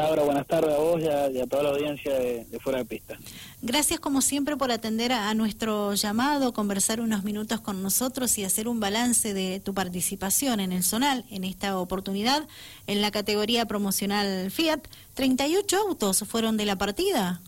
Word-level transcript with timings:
Laura? 0.00 0.22
Buenas 0.22 0.46
tardes 0.46 0.74
a 0.74 0.78
vos 0.78 1.00
y 1.00 1.08
a, 1.08 1.46
toda 1.46 1.64
la 1.64 1.68
audiencia 1.70 2.18
de, 2.18 2.46
Fuera 2.60 2.78
de 2.78 2.84
Pista. 2.86 3.18
Gracias 3.60 4.00
como 4.00 4.22
siempre 4.22 4.56
por 4.56 4.70
atender 4.70 5.12
a, 5.12 5.34
nuestro 5.34 5.94
llamado, 5.94 6.52
conversar 6.52 7.00
unos 7.00 7.22
minutos 7.22 7.60
con 7.60 7.82
nosotros 7.82 8.38
y 8.38 8.44
hacer 8.44 8.66
un 8.66 8.80
balance 8.80 9.34
de 9.34 9.60
tu 9.60 9.74
participación 9.74 10.60
en 10.60 10.72
el 10.72 10.82
Zonal 10.82 11.24
en 11.30 11.44
esta 11.44 11.78
oportunidad 11.78 12.46
en 12.86 13.02
la 13.02 13.10
categoría 13.10 13.66
promocional 13.66 14.50
Fiat. 14.50 14.80
38 15.14 15.76
autos 15.76 16.24
fueron 16.26 16.56
de 16.56 16.64
la 16.64 16.76
partida. 16.76 17.42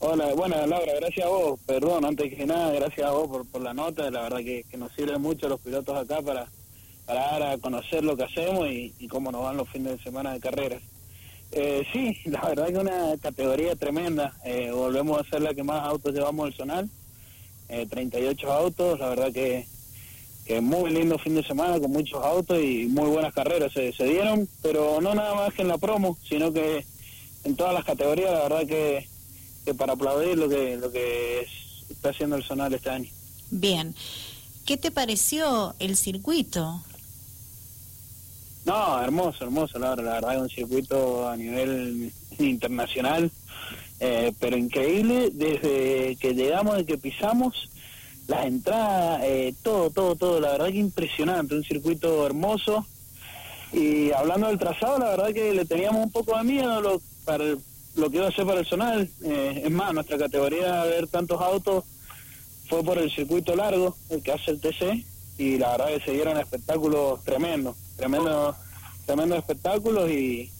Hola, 0.00 0.32
bueno 0.34 0.64
Laura, 0.64 0.92
gracias 1.00 1.26
a 1.26 1.28
vos, 1.28 1.58
perdón, 1.66 2.04
antes 2.04 2.32
que 2.32 2.46
nada, 2.46 2.70
gracias 2.70 3.04
a 3.04 3.10
vos 3.10 3.44
por, 3.48 3.60
la 3.60 3.74
nota, 3.74 4.08
la 4.12 4.22
verdad 4.22 4.38
que, 4.38 4.64
nos 4.78 4.92
sirve 4.92 5.18
mucho 5.18 5.48
los 5.48 5.58
pilotos 5.58 5.96
acá 5.96 6.22
para, 6.22 6.46
para 7.04 7.20
dar 7.20 7.42
a 7.42 7.58
conocer 7.58 8.04
lo 8.04 8.16
que 8.16 8.22
hacemos 8.22 8.68
y, 8.70 9.08
cómo 9.08 9.32
nos 9.32 9.42
van 9.42 9.56
los 9.56 9.68
fines 9.68 9.98
de 9.98 10.04
semana 10.04 10.32
de 10.32 10.38
carreras. 10.38 10.80
Eh, 11.52 11.86
sí, 11.92 12.16
la 12.30 12.40
verdad 12.42 12.68
que 12.68 12.78
una 12.78 13.16
categoría 13.20 13.76
tremenda, 13.76 14.34
eh, 14.44 14.70
volvemos 14.70 15.20
a 15.20 15.28
ser 15.28 15.42
la 15.42 15.54
que 15.54 15.62
más 15.62 15.82
autos 15.84 16.14
llevamos 16.14 16.46
al 16.46 16.54
zonal, 16.54 16.90
eh, 17.68 17.86
38 17.88 18.52
autos, 18.52 18.98
la 18.98 19.08
verdad 19.10 19.32
que, 19.32 19.66
que 20.46 20.60
muy 20.60 20.90
lindo 20.90 21.18
fin 21.18 21.34
de 21.34 21.44
semana 21.44 21.78
con 21.80 21.90
muchos 21.90 22.22
autos 22.24 22.58
y 22.60 22.86
muy 22.86 23.08
buenas 23.08 23.34
carreras 23.34 23.72
se, 23.72 23.92
se 23.92 24.04
dieron, 24.04 24.48
pero 24.62 25.00
no 25.00 25.14
nada 25.14 25.34
más 25.34 25.54
que 25.54 25.62
en 25.62 25.68
la 25.68 25.78
promo, 25.78 26.16
sino 26.28 26.52
que 26.52 26.84
en 27.44 27.56
todas 27.56 27.74
las 27.74 27.84
categorías, 27.84 28.32
la 28.32 28.42
verdad 28.42 28.66
que 28.66 29.06
para 29.76 29.92
aplaudir 29.92 30.38
lo 30.38 30.48
que 30.48 30.76
lo 30.76 30.90
que 30.90 31.46
está 31.90 32.10
haciendo 32.10 32.36
el 32.36 32.44
Zonal 32.44 32.72
este 32.72 32.90
año. 32.90 33.10
Bien. 33.50 33.94
¿Qué 34.64 34.76
te 34.76 34.90
pareció 34.90 35.74
el 35.78 35.96
circuito? 35.96 36.82
No, 38.68 39.02
hermoso, 39.02 39.44
hermoso, 39.44 39.78
la, 39.78 39.94
verdad 39.94 40.34
es 40.34 40.42
un 40.42 40.50
circuito 40.50 41.26
a 41.26 41.34
nivel 41.38 42.12
internacional, 42.38 43.30
eh, 43.98 44.30
pero 44.38 44.58
increíble 44.58 45.30
desde 45.32 46.16
que 46.16 46.34
llegamos, 46.34 46.74
desde 46.74 46.86
que 46.86 46.98
pisamos, 46.98 47.70
las 48.26 48.44
entradas, 48.44 49.22
eh, 49.24 49.54
todo, 49.62 49.88
todo, 49.88 50.16
todo, 50.16 50.38
la 50.38 50.50
verdad 50.50 50.66
que 50.66 50.80
impresionante, 50.80 51.54
un 51.54 51.64
circuito 51.64 52.26
hermoso. 52.26 52.86
Y 53.72 54.12
hablando 54.12 54.48
del 54.48 54.58
trazado, 54.58 54.98
la 54.98 55.08
verdad 55.16 55.32
que 55.32 55.54
le 55.54 55.64
teníamos 55.64 56.04
un 56.04 56.12
poco 56.12 56.36
de 56.36 56.44
miedo 56.44 56.82
lo, 56.82 57.00
para 57.24 57.44
el, 57.44 57.58
lo 57.96 58.10
que 58.10 58.18
iba 58.18 58.26
a 58.26 58.28
hacer 58.28 58.44
para 58.44 58.60
el 58.60 58.66
zonal. 58.66 59.08
Eh, 59.24 59.62
es 59.64 59.70
más, 59.70 59.94
nuestra 59.94 60.18
categoría 60.18 60.84
ver 60.84 61.06
tantos 61.06 61.40
autos 61.40 61.84
fue 62.68 62.84
por 62.84 62.98
el 62.98 63.10
circuito 63.10 63.56
largo, 63.56 63.96
el 64.10 64.22
que 64.22 64.32
hace 64.32 64.50
el 64.50 64.60
TC, 64.60 65.06
y 65.38 65.56
la 65.56 65.70
verdad 65.70 65.86
que 65.86 66.04
se 66.04 66.12
dieron 66.12 66.36
espectáculos 66.36 67.24
tremendos, 67.24 67.74
tremendos, 67.98 68.56
tremendos 69.04 69.38
espectáculos 69.38 70.08
y, 70.10 70.50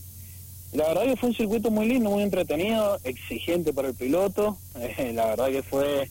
la 0.73 0.89
verdad 0.89 1.05
que 1.05 1.17
fue 1.17 1.31
un 1.31 1.35
circuito 1.35 1.71
muy 1.71 1.87
lindo, 1.87 2.11
muy 2.11 2.23
entretenido, 2.23 2.99
exigente 3.05 3.73
para 3.73 3.89
el 3.89 3.95
piloto, 3.95 4.59
eh, 4.75 5.13
la 5.15 5.27
verdad 5.27 5.47
que 5.47 5.63
fue 5.63 6.11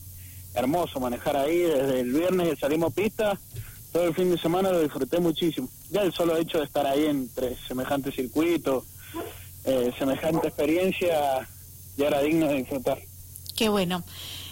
hermoso 0.54 0.98
manejar 0.98 1.36
ahí 1.36 1.58
desde 1.58 2.00
el 2.00 2.12
viernes 2.12 2.48
que 2.48 2.56
salimos 2.56 2.92
pista, 2.92 3.38
todo 3.92 4.04
el 4.04 4.14
fin 4.14 4.30
de 4.30 4.38
semana 4.38 4.72
lo 4.72 4.82
disfruté 4.82 5.20
muchísimo. 5.20 5.68
Ya 5.90 6.02
el 6.02 6.12
solo 6.12 6.36
hecho 6.36 6.58
de 6.58 6.64
estar 6.64 6.86
ahí 6.86 7.06
entre 7.06 7.56
semejantes 7.68 8.14
circuitos, 8.14 8.84
eh, 9.64 9.92
semejante 9.98 10.48
experiencia 10.48 11.48
ya 11.96 12.06
era 12.06 12.20
digno 12.20 12.48
de 12.48 12.54
disfrutar. 12.56 12.98
Qué 13.56 13.68
bueno. 13.68 14.02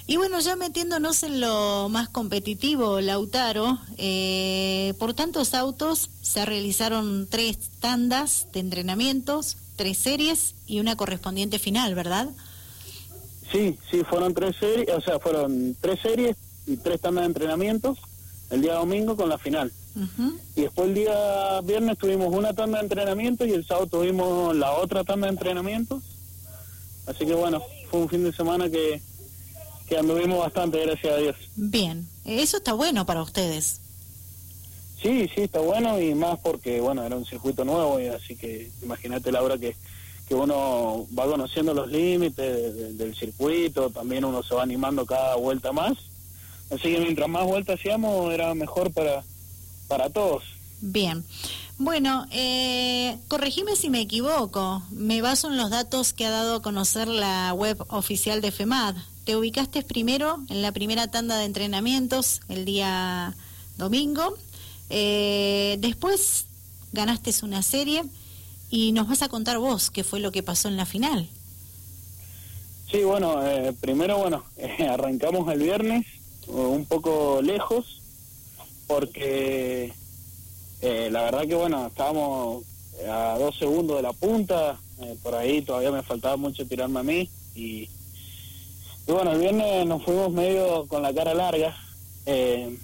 Y 0.09 0.17
bueno, 0.19 0.39
ya 0.39 0.55
metiéndonos 0.55 1.25
en 1.25 1.41
lo 1.41 1.89
más 1.89 2.09
competitivo, 2.09 3.01
Lautaro, 3.01 3.79
eh, 3.99 4.95
por 5.01 5.15
tantos 5.15 5.53
autos 5.53 6.11
se 6.23 6.45
realizaron 6.45 7.27
tres 7.29 7.59
tandas 7.81 8.47
de 8.53 8.61
entrenamientos, 8.61 9.57
tres 9.75 9.99
series 9.99 10.55
y 10.69 10.79
una 10.79 10.97
correspondiente 10.97 11.59
final, 11.59 11.97
¿verdad? 11.97 12.29
Sí, 13.51 13.77
sí, 13.91 14.05
fueron 14.05 14.33
tres 14.33 14.55
series, 14.61 14.89
o 14.91 15.01
sea, 15.01 15.19
fueron 15.19 15.77
tres 15.81 15.99
series 16.01 16.37
y 16.69 16.77
tres 16.77 17.01
tandas 17.01 17.23
de 17.23 17.27
entrenamientos 17.27 17.99
el 18.51 18.63
día 18.63 18.75
domingo 18.75 19.17
con 19.17 19.29
la 19.29 19.39
final. 19.39 19.73
Y 20.55 20.61
después 20.61 20.89
el 20.89 20.95
día 20.95 21.61
viernes 21.63 21.97
tuvimos 21.99 22.33
una 22.33 22.53
tanda 22.53 22.79
de 22.79 22.85
entrenamiento 22.85 23.47
y 23.47 23.53
el 23.53 23.67
sábado 23.67 23.87
tuvimos 23.87 24.55
la 24.55 24.73
otra 24.73 25.03
tanda 25.05 25.27
de 25.27 25.33
entrenamiento. 25.33 26.01
Así 27.07 27.25
que 27.25 27.35
bueno, 27.35 27.63
fue 27.91 28.01
un 28.01 28.09
fin 28.09 28.23
de 28.23 28.33
semana 28.33 28.69
que, 28.69 29.01
que 29.89 29.97
anduvimos 29.97 30.39
bastante, 30.39 30.85
gracias 30.85 31.13
a 31.13 31.17
Dios. 31.17 31.37
Bien, 31.55 32.07
eso 32.25 32.59
está 32.59 32.73
bueno 32.73 33.07
para 33.07 33.23
ustedes. 33.23 33.81
Sí, 35.01 35.29
sí, 35.35 35.43
está 35.43 35.61
bueno 35.61 36.01
y 36.01 36.15
más 36.15 36.39
porque, 36.41 36.81
bueno, 36.81 37.05
era 37.05 37.17
un 37.17 37.27
circuito 37.27 37.65
nuevo 37.65 38.01
y 38.01 38.07
así 38.07 38.35
que 38.35 38.71
imagínate, 38.83 39.31
Laura, 39.31 39.59
que, 39.59 39.77
que 40.27 40.35
uno 40.35 41.07
va 41.17 41.27
conociendo 41.27 41.75
los 41.75 41.89
límites 41.89 42.97
del 42.97 43.15
circuito, 43.15 43.91
también 43.91 44.25
uno 44.25 44.43
se 44.43 44.55
va 44.55 44.63
animando 44.63 45.07
cada 45.07 45.37
vuelta 45.37 45.73
más. 45.73 45.97
Así 46.71 46.93
que 46.93 46.99
mientras 46.99 47.29
más 47.29 47.45
vueltas 47.45 47.79
hacíamos 47.79 48.33
era 48.33 48.53
mejor 48.55 48.93
para, 48.93 49.23
para 49.87 50.11
todos. 50.11 50.43
Bien. 50.81 51.25
Bueno, 51.79 52.27
eh, 52.31 53.19
corregime 53.29 53.77
si 53.77 53.91
me 53.91 54.01
equivoco. 54.01 54.83
Me 54.91 55.21
baso 55.21 55.49
en 55.49 55.59
los 55.59 55.71
datos 55.71 56.13
que 56.13 56.25
ha 56.25 56.31
dado 56.31 56.57
a 56.57 56.63
conocer 56.63 57.07
la 57.07 57.53
web 57.53 57.85
oficial 57.89 58.41
de 58.41 58.51
FEMAD. 58.51 58.97
Te 59.27 59.35
ubicaste 59.35 59.83
primero 59.83 60.39
en 60.51 60.63
la 60.63 60.71
primera 60.71 61.09
tanda 61.09 61.37
de 61.37 61.47
entrenamientos 61.47 62.43
el 62.49 62.65
día 62.65 63.35
domingo. 63.77 64.39
Eh, 64.89 65.79
después 65.81 66.47
ganaste 66.93 67.33
una 67.43 67.61
serie 67.63 68.05
y 68.71 68.93
nos 68.93 69.09
vas 69.09 69.23
a 69.23 69.29
contar 69.29 69.59
vos 69.59 69.91
qué 69.91 70.05
fue 70.05 70.21
lo 70.21 70.31
que 70.31 70.45
pasó 70.45 70.69
en 70.69 70.77
la 70.77 70.87
final. 70.87 71.29
Sí, 72.89 73.03
bueno, 73.03 73.45
eh, 73.45 73.73
primero, 73.81 74.17
bueno, 74.19 74.45
arrancamos 74.89 75.53
el 75.53 75.59
viernes 75.59 76.07
un 76.47 76.87
poco 76.87 77.41
lejos 77.43 78.01
porque 78.87 79.93
eh, 80.83 81.09
la 81.11 81.23
verdad 81.23 81.49
que 81.49 81.57
bueno, 81.57 81.89
estábamos 81.89 82.63
a 83.11 83.37
dos 83.41 83.59
segundos 83.59 83.97
de 83.97 84.03
la 84.03 84.13
punta, 84.13 84.79
eh, 85.01 85.17
por 85.21 85.35
ahí 85.35 85.63
todavía 85.63 85.91
me 85.91 86.05
faltaba 86.05 86.37
mucho 86.37 86.65
tirarme 86.65 87.01
a 87.01 87.03
mí 87.03 87.29
y, 87.57 87.89
bueno, 89.15 89.33
el 89.33 89.41
viernes 89.41 89.87
nos 89.87 90.03
fuimos 90.03 90.33
medio 90.33 90.87
con 90.87 91.03
la 91.03 91.13
cara 91.15 91.35
larga. 91.35 91.77
Eh, 92.27 92.77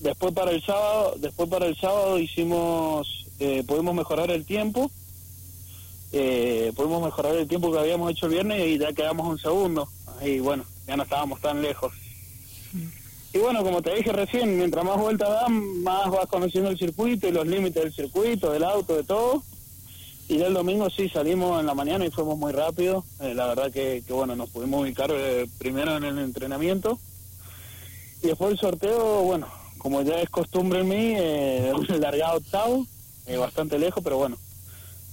después 0.00 0.32
para 0.32 0.50
el 0.50 0.62
sábado, 0.62 1.14
después 1.18 1.48
para 1.48 1.66
el 1.66 1.76
sábado 1.76 2.18
hicimos, 2.18 3.26
pudimos 3.66 3.94
mejorar 3.94 4.30
el 4.30 4.44
tiempo, 4.44 4.90
pudimos 6.10 7.02
mejorar 7.02 7.34
el 7.36 7.48
tiempo 7.48 7.72
que 7.72 7.78
habíamos 7.78 8.10
hecho 8.12 8.26
el 8.26 8.32
viernes 8.32 8.66
y 8.66 8.78
ya 8.78 8.92
quedamos 8.92 9.26
un 9.26 9.38
segundo. 9.38 9.88
Y 10.22 10.38
bueno, 10.38 10.64
ya 10.86 10.96
no 10.96 11.02
estábamos 11.02 11.40
tan 11.40 11.60
lejos. 11.62 11.92
Y 13.34 13.38
bueno, 13.38 13.64
como 13.64 13.82
te 13.82 13.92
dije 13.94 14.12
recién, 14.12 14.56
mientras 14.56 14.84
más 14.84 14.96
vueltas 14.96 15.28
dan, 15.28 15.82
más 15.82 16.08
vas 16.08 16.26
conociendo 16.26 16.70
el 16.70 16.78
circuito 16.78 17.26
y 17.26 17.32
los 17.32 17.44
límites 17.44 17.82
del 17.82 17.92
circuito, 17.92 18.52
del 18.52 18.62
auto, 18.62 18.94
de 18.94 19.02
todo. 19.02 19.42
Y 20.28 20.40
el 20.40 20.54
domingo 20.54 20.88
sí 20.88 21.08
salimos 21.08 21.60
en 21.60 21.66
la 21.66 21.74
mañana 21.74 22.06
y 22.06 22.10
fuimos 22.10 22.38
muy 22.38 22.52
rápido. 22.52 23.04
Eh, 23.20 23.34
la 23.34 23.46
verdad 23.46 23.70
que, 23.70 24.02
bueno, 24.08 24.34
nos 24.34 24.48
pudimos 24.50 24.82
ubicar 24.82 25.10
eh, 25.12 25.46
primero 25.58 25.96
en 25.96 26.04
el 26.04 26.18
entrenamiento. 26.18 26.98
Y 28.22 28.28
después 28.28 28.52
el 28.52 28.58
sorteo, 28.58 29.22
bueno, 29.22 29.46
como 29.78 30.00
ya 30.00 30.20
es 30.20 30.30
costumbre 30.30 30.80
en 30.80 30.88
mí, 30.88 31.14
eh, 31.16 31.72
largado 32.00 32.38
octavo, 32.38 32.86
eh, 33.26 33.36
bastante 33.36 33.78
lejos, 33.78 34.02
pero 34.02 34.16
bueno, 34.16 34.38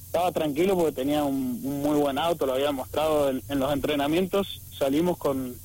estaba 0.06 0.32
tranquilo 0.32 0.78
porque 0.78 0.94
tenía 0.94 1.26
un, 1.26 1.62
muy 1.62 2.00
buen 2.00 2.18
auto, 2.18 2.46
lo 2.46 2.54
había 2.54 2.72
mostrado 2.72 3.30
en 3.30 3.60
los 3.60 3.74
entrenamientos. 3.74 4.62
Salimos 4.78 5.18
con, 5.18 5.56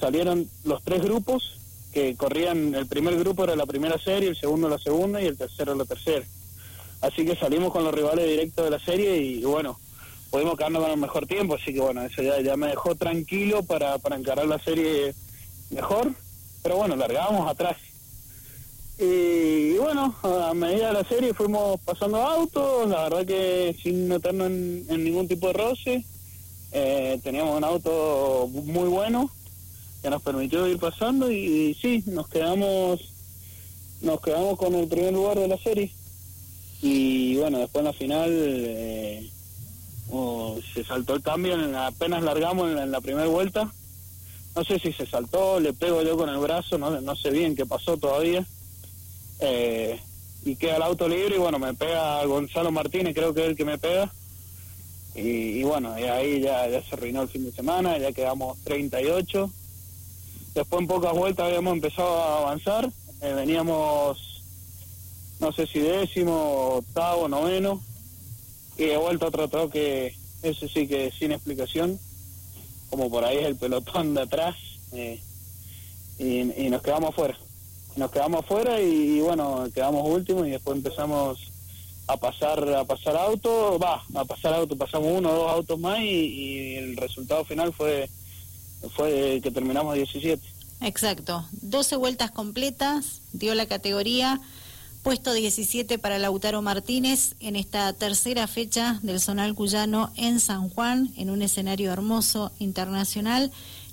salieron 0.00 0.50
los 0.64 0.82
tres 0.82 1.02
grupos 1.02 1.58
que 1.92 2.16
corrían, 2.16 2.74
el 2.74 2.86
primer 2.86 3.16
grupo 3.16 3.44
era 3.44 3.54
la 3.54 3.66
primera 3.66 3.98
serie, 3.98 4.28
el 4.28 4.36
segundo 4.36 4.68
la 4.68 4.78
segunda 4.78 5.22
y 5.22 5.26
el 5.26 5.38
tercero 5.38 5.76
la 5.76 5.84
tercera. 5.84 6.26
Así 7.04 7.26
que 7.26 7.36
salimos 7.36 7.70
con 7.70 7.84
los 7.84 7.92
rivales 7.92 8.26
directos 8.26 8.64
de 8.64 8.70
la 8.70 8.78
serie 8.78 9.18
y, 9.18 9.44
bueno, 9.44 9.78
pudimos 10.30 10.56
quedarnos 10.56 10.82
con 10.82 10.90
el 10.90 10.96
mejor 10.96 11.26
tiempo, 11.26 11.54
así 11.54 11.74
que 11.74 11.80
bueno, 11.80 12.00
eso 12.02 12.22
ya, 12.22 12.56
me 12.56 12.68
dejó 12.68 12.94
tranquilo 12.94 13.62
para, 13.62 13.98
para 13.98 14.16
encarar 14.16 14.46
la 14.46 14.58
serie 14.58 15.14
mejor, 15.68 16.14
pero 16.62 16.76
bueno, 16.76 16.96
largábamos 16.96 17.46
atrás. 17.46 17.76
Y, 18.98 19.74
bueno, 19.74 20.14
a 20.22 20.54
medida 20.54 20.86
de 20.86 20.92
la 20.94 21.04
serie 21.04 21.34
fuimos 21.34 21.78
pasando 21.80 22.16
autos, 22.16 22.88
la 22.88 23.02
verdad 23.02 23.26
que 23.26 23.76
sin 23.82 24.08
meternos 24.08 24.46
en, 24.46 25.04
ningún 25.04 25.28
tipo 25.28 25.48
de 25.48 25.52
roce, 25.52 26.04
eh, 26.72 27.20
teníamos 27.22 27.58
un 27.58 27.64
auto 27.64 28.48
muy 28.50 28.88
bueno, 28.88 29.30
que 30.00 30.08
nos 30.08 30.22
permitió 30.22 30.66
ir 30.68 30.78
pasando 30.78 31.30
y, 31.30 31.74
sí, 31.74 32.02
nos 32.06 32.28
quedamos 32.28 33.10
nos 34.00 34.20
quedamos 34.20 34.58
con 34.58 34.74
el 34.74 34.86
primer 34.86 35.12
lugar 35.12 35.38
de 35.38 35.48
la 35.48 35.58
serie 35.58 35.90
y 36.86 37.36
bueno, 37.36 37.58
después 37.60 37.80
en 37.80 37.86
la 37.86 37.92
final 37.94 38.30
eh, 38.30 39.30
oh, 40.10 40.58
se 40.74 40.84
saltó 40.84 41.14
el 41.14 41.22
cambio, 41.22 41.56
apenas 41.78 42.22
largamos 42.22 42.70
en 42.70 42.90
la, 42.90 43.00
primera 43.00 43.26
vuelta, 43.26 43.72
no 44.54 44.64
sé 44.64 44.78
si 44.78 44.92
se 44.92 45.06
saltó, 45.06 45.60
le 45.60 45.72
pego 45.72 46.02
yo 46.02 46.14
con 46.18 46.28
el 46.28 46.36
brazo, 46.36 46.76
no, 46.76 47.00
no 47.00 47.16
sé 47.16 47.30
bien 47.30 47.56
qué 47.56 47.64
pasó 47.64 47.96
todavía, 47.96 48.44
eh, 49.40 49.98
y 50.44 50.56
queda 50.56 50.76
el 50.76 50.82
auto 50.82 51.08
libre 51.08 51.36
y 51.36 51.38
bueno, 51.38 51.58
me 51.58 51.72
pega 51.72 52.22
Gonzalo 52.26 52.70
Martínez, 52.70 53.14
creo 53.14 53.32
que 53.32 53.44
es 53.44 53.48
el 53.48 53.56
que 53.56 53.64
me 53.64 53.78
pega, 53.78 54.12
Y, 55.14 55.62
bueno, 55.62 55.94
ahí 55.94 56.42
ya, 56.42 56.68
ya 56.68 56.82
se 56.82 56.96
arruinó 56.96 57.22
el 57.22 57.28
fin 57.28 57.46
de 57.46 57.52
semana, 57.52 57.96
ya 57.96 58.12
quedamos 58.12 58.58
38. 58.64 59.50
Después 60.54 60.82
en 60.82 60.88
pocas 60.88 61.14
vueltas 61.14 61.46
habíamos 61.46 61.72
empezado 61.72 62.20
a 62.20 62.38
avanzar, 62.40 62.90
eh, 63.22 63.32
veníamos, 63.32 64.33
no 65.40 65.52
sé 65.52 65.66
si 65.66 65.80
décimo, 65.80 66.76
octavo, 66.76 67.28
noveno, 67.28 67.82
y 68.76 68.86
de 68.86 68.96
vuelta 68.96 69.26
otro 69.26 69.48
toque, 69.48 70.16
ese 70.42 70.68
sí 70.68 70.86
que 70.86 71.10
sin 71.10 71.32
explicación, 71.32 71.98
como 72.90 73.10
por 73.10 73.24
ahí 73.24 73.38
es 73.38 73.46
el 73.46 73.56
pelotón 73.56 74.14
de 74.14 74.22
atrás, 74.22 74.56
eh, 74.92 75.20
y, 76.18 76.68
nos 76.70 76.82
quedamos 76.82 77.10
afuera. 77.10 77.38
Nos 77.96 78.10
quedamos 78.10 78.44
afuera 78.44 78.80
y, 78.80 79.20
bueno, 79.20 79.68
quedamos 79.72 80.08
últimos 80.08 80.46
y 80.46 80.50
después 80.50 80.76
empezamos 80.76 81.38
a 82.06 82.16
pasar 82.16 82.68
a 82.74 82.84
pasar 82.84 83.16
auto, 83.16 83.78
va, 83.78 84.04
a 84.14 84.24
pasar 84.24 84.52
auto, 84.52 84.76
pasamos 84.76 85.08
uno 85.10 85.30
o 85.30 85.34
dos 85.34 85.52
autos 85.52 85.78
más 85.78 86.00
y, 86.00 86.76
el 86.76 86.96
resultado 86.96 87.44
final 87.44 87.72
fue 87.72 88.08
fue 88.94 89.40
que 89.42 89.50
terminamos 89.50 89.94
17. 89.94 90.42
Exacto, 90.82 91.46
12 91.62 91.96
vueltas 91.96 92.30
completas, 92.30 93.22
dio 93.32 93.54
la 93.54 93.66
categoría, 93.66 94.40
puesto 95.04 95.34
17 95.34 95.98
para 95.98 96.18
Lautaro 96.18 96.62
Martínez 96.62 97.34
en 97.38 97.56
esta 97.56 97.92
tercera 97.92 98.46
fecha 98.46 98.98
del 99.02 99.20
Zonal 99.20 99.54
Cuyano 99.54 100.10
en 100.16 100.40
San 100.40 100.70
Juan, 100.70 101.12
en 101.18 101.28
un 101.28 101.42
escenario 101.42 101.92
hermoso 101.92 102.52
internacional. 102.58 103.52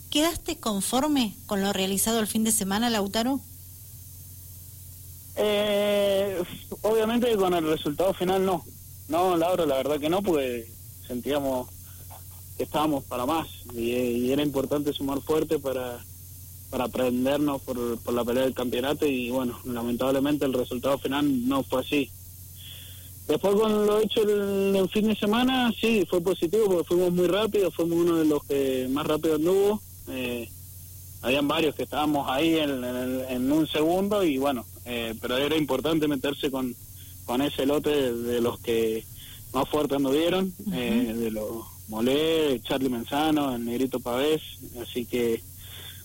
¿Quedaste 0.10 0.56
conforme 0.56 1.36
con 1.48 1.62
lo 1.62 1.74
realizado 1.74 2.22
el 2.22 2.28
fin 2.28 2.46
de 2.46 2.54
semana, 2.54 2.90
Lautaro? 2.90 3.42
Eh, 5.36 6.42
obviamente 6.81 7.36
con 7.36 7.54
el 7.56 7.68
resultado 7.68 8.13
final 8.13 8.46
no. 8.46 8.63
No, 9.10 9.36
Laura, 9.36 9.66
la 9.66 9.75
verdad 9.75 10.00
que 10.00 10.10
no, 10.10 10.24
porque 10.24 10.66
sentíamos 11.06 11.68
que 12.56 12.63
estábamos 12.63 13.04
para 13.04 13.25
más 13.25 13.50
y, 13.75 14.31
era 14.31 14.44
importante 14.44 14.94
sumar 14.94 15.19
fuerte 15.19 15.60
para, 15.60 16.00
para 16.72 16.86
aprendernos 16.86 17.62
por, 17.62 18.00
por 18.00 18.14
la 18.14 18.24
pelea 18.24 18.46
del 18.46 18.54
campeonato 18.56 19.06
y 19.06 19.30
bueno, 19.30 19.60
lamentablemente 19.66 20.46
el 20.46 20.54
resultado 20.54 20.98
final 20.98 21.48
no 21.48 21.62
fue 21.64 21.82
así. 21.82 22.10
Después 23.28 23.56
con 23.56 23.86
lo 23.86 24.00
hecho 24.00 24.24
el, 24.24 24.90
fin 24.90 25.08
de 25.08 25.16
semana, 25.16 25.72
sí, 25.80 26.06
fue 26.10 26.22
positivo 26.22 26.66
porque 26.66 26.88
fuimos 26.88 27.14
muy 27.14 27.28
rápido, 27.28 27.72
fuimos 27.72 28.00
uno 28.00 28.16
de 28.18 28.26
los 28.26 28.44
que 28.44 28.88
más 28.90 29.06
rápido 29.06 29.36
anduvo. 29.36 29.82
Eh, 30.10 30.50
habían 31.22 31.48
varios 31.48 31.76
que 31.76 31.84
estábamos 31.84 32.28
ahí 32.30 32.58
en, 32.58 33.52
un 33.52 33.68
segundo 33.68 34.24
y 34.24 34.38
bueno, 34.38 34.66
eh, 34.86 35.14
pero 35.22 35.38
era 35.38 35.56
importante 35.56 36.08
meterse 36.08 36.50
con, 36.50 36.76
con 37.26 37.42
ese 37.42 37.66
lote 37.66 38.12
de, 38.12 38.42
los 38.42 38.60
que 38.60 39.06
más 39.54 39.70
fuerte 39.70 39.96
anduvieron, 39.96 40.54
eh, 40.74 41.14
de 41.16 41.32
los 41.32 41.66
Molé, 41.90 42.60
Charlie 42.64 42.90
Menzano, 42.90 43.56
el 43.56 43.64
Negrito 43.64 44.00
Pavés, 44.00 44.42
así 44.82 45.06
que 45.06 45.42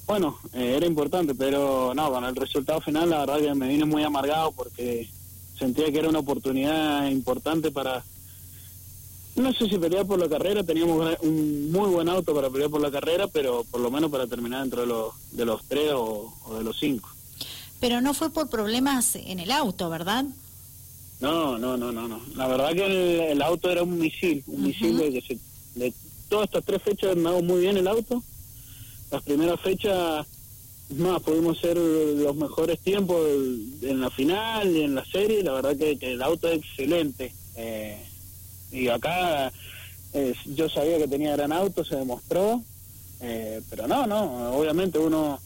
bueno, 0.07 0.39
eh, 0.53 0.75
era 0.77 0.87
importante, 0.87 1.35
pero 1.35 1.93
no, 1.95 2.11
con 2.11 2.25
el 2.25 2.37
resultado 2.37 2.81
final 2.81 3.11
la 3.11 3.21
verdad 3.21 3.41
que 3.41 3.55
me 3.55 3.69
vine 3.69 3.85
muy 3.85 4.05
amargado 4.05 4.53
porque 4.53 5.09
sentía 5.59 5.91
que 5.91 5.99
era 5.99 6.09
una 6.09 6.21
oportunidad 6.21 7.09
importante 7.09 7.71
para 7.71 8.05
no 9.37 9.53
sé 9.53 9.69
si 9.69 9.77
pelear 9.77 10.07
por 10.07 10.19
la 10.19 10.29
carrera, 10.29 10.65
teníamos 10.65 11.19
un 11.21 11.71
muy 11.71 11.91
buen 11.91 12.09
auto 12.09 12.35
para 12.35 12.49
pelear 12.49 12.71
por 12.71 12.81
la 12.81 12.91
carrera, 12.91 13.27
pero 13.27 13.65
por 13.65 13.81
lo 13.81 13.91
menos 13.91 14.11
para 14.11 14.27
terminar 14.27 14.63
dentro 14.63 14.81
de 14.81 14.87
los, 14.87 15.13
de 15.33 15.45
los 15.45 15.63
tres 15.65 15.93
o, 15.95 16.33
de 16.57 16.65
los 16.65 16.79
cinco. 16.79 17.11
Pero 17.79 18.01
no 18.01 18.15
fue 18.15 18.31
por 18.31 18.49
problemas 18.49 19.15
en 19.17 19.39
el 19.39 19.51
auto, 19.51 19.91
¿verdad? 19.91 20.25
No, 21.21 21.59
no, 21.59 21.77
no, 21.77 21.93
no, 21.93 22.09
no. 22.09 22.21
La 22.35 22.47
verdad 22.47 22.73
que 22.73 23.33
el, 23.33 23.43
auto 23.43 23.71
era 23.71 23.83
un 23.83 23.99
misil, 23.99 24.43
un 24.47 24.63
misil 24.63 24.97
de 24.97 25.13
que 25.13 25.21
se, 25.21 25.39
de 25.79 25.93
todas 26.31 26.47
estas 26.47 26.65
tres 26.65 26.83
fechas 26.83 27.13
andamos 27.13 27.43
muy 27.43 27.61
bien 27.61 27.77
el 27.77 27.89
auto. 27.89 28.23
Las 29.11 29.23
primeras 29.23 29.61
fechas, 29.61 30.27
más, 30.91 31.23
pudimos 31.23 31.59
ser 31.59 31.77
los 31.77 32.37
mejores 32.37 32.79
tiempos 32.81 33.21
en 33.83 34.01
la 34.01 34.11
final 34.11 34.77
y 34.77 34.83
en 34.83 34.95
la 34.95 35.05
serie. 35.05 35.43
La 35.43 35.53
verdad 35.53 35.77
que, 35.77 35.99
el 36.01 36.23
auto 36.23 36.49
es 36.49 36.59
excelente. 36.59 37.33
Eh, 37.57 37.99
y 38.73 38.89
acá 38.89 39.53
yo 40.47 40.69
sabía 40.69 40.99
que 40.99 41.09
tenía 41.09 41.37
gran 41.37 41.53
auto, 41.53 41.85
se 41.85 41.97
demostró, 41.97 42.63
eh, 43.21 43.61
pero 43.71 43.87
no, 43.87 44.07
no, 44.07 44.51
obviamente 44.53 44.99
uno, 44.99 45.39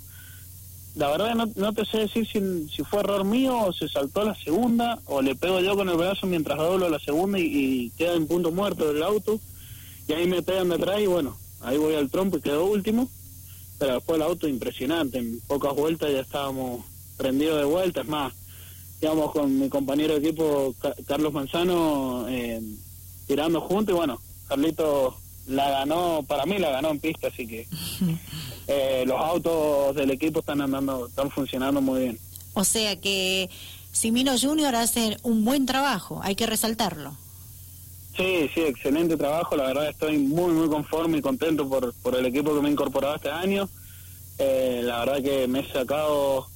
la 0.95 1.09
verdad 1.09 1.35
no, 1.35 1.51
no 1.57 1.73
te 1.73 1.85
sé 1.85 1.99
decir 1.99 2.27
si, 2.27 2.69
si, 2.69 2.83
fue 2.85 3.01
error 3.01 3.25
mío 3.25 3.57
o 3.59 3.73
se 3.73 3.89
saltó 3.89 4.23
a 4.23 4.27
la 4.27 4.35
segunda 4.35 4.99
o 5.07 5.23
le 5.23 5.35
pego 5.35 5.61
yo 5.61 5.77
con 5.77 5.89
el 5.89 5.97
brazo 5.97 6.27
mientras 6.27 6.59
doblo 6.59 6.89
la 6.89 6.99
segunda 6.99 7.39
y, 7.39 7.91
queda 7.97 8.15
en 8.15 8.27
punto 8.27 8.51
muerto 8.51 8.93
del 8.93 9.03
auto 9.03 9.41
y 10.09 10.13
ahí 10.13 10.27
me 10.27 10.43
pegan 10.43 10.69
detrás 10.69 11.01
y 11.01 11.07
bueno, 11.07 11.37
ahí 11.61 11.79
voy 11.79 11.95
al 11.95 12.11
trompo 12.11 12.39
y 12.39 12.41
quedó 12.41 12.67
último, 12.67 13.09
pero 13.81 13.95
después 13.95 14.17
el 14.17 14.23
auto 14.23 14.47
impresionante, 14.47 15.17
en 15.17 15.41
pocas 15.49 15.75
vueltas 15.75 16.13
ya 16.13 16.21
estábamos 16.21 16.85
prendidos 17.17 17.61
de 17.61 17.65
vuelta, 17.65 18.03
es 18.03 18.09
más, 18.09 18.35
íbamos 19.01 19.33
con 19.33 19.59
mi 19.59 19.71
compañero 19.71 20.13
de 20.13 20.29
equipo 20.29 20.75
Carlos 21.07 21.33
Manzano, 21.33 22.27
eh, 22.29 22.61
tirando 23.27 23.63
juntos 23.63 23.95
y 23.95 23.97
bueno, 23.97 24.21
Carlito 24.47 25.17
la 25.47 25.71
ganó, 25.71 26.23
para 26.29 26.45
mí 26.45 26.59
la 26.59 26.69
ganó 26.69 26.91
en 26.91 27.01
pista, 27.01 27.29
así 27.29 27.47
que 27.47 27.67
eh, 28.67 29.05
los 29.07 29.19
autos 29.19 29.97
del 29.97 30.11
equipo 30.11 30.41
están 30.41 30.61
andando, 30.61 31.07
están 31.07 31.31
funcionando 31.31 31.81
muy 31.81 32.03
bien. 32.03 32.19
O 32.53 32.65
sea 32.65 33.01
que 33.01 33.49
Simino 33.93 34.39
Junior 34.39 34.75
hace 34.75 35.17
un 35.23 35.43
buen 35.43 35.65
trabajo, 35.65 36.21
hay 36.23 36.35
que 36.35 36.45
resaltarlo. 36.45 37.17
Sí, 38.17 38.51
sí, 38.55 38.61
excelente 38.63 39.17
trabajo, 39.17 39.57
la 39.57 39.69
verdad 39.69 39.89
estoy 39.89 40.19
muy, 40.19 40.53
muy 40.53 40.69
conforme 40.69 41.19
y 41.19 41.23
contento 41.23 41.69
por, 41.69 41.95
por 42.03 42.17
el 42.17 42.27
equipo 42.27 42.55
que 42.55 42.61
me 42.61 42.69
he 42.69 42.73
incorporado 42.73 43.17
este 43.17 43.31
año. 43.31 43.69
Eh, 44.39 44.81
la 44.83 45.05
verdad 45.05 45.23
que 45.23 45.47
me 45.47 45.61
he 45.61 45.73
sacado 45.73 46.47